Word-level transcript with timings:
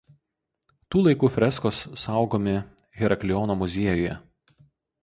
Tų 0.95 1.01
laikų 1.07 1.29
freskos 1.35 1.83
saugomi 2.05 2.57
Herakliono 3.03 3.61
muziejuje. 3.63 4.19